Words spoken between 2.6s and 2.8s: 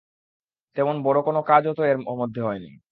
নি।